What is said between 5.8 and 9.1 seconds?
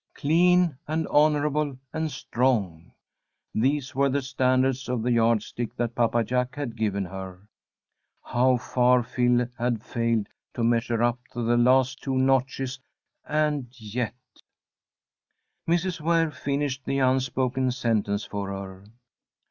Papa Jack had given her. How far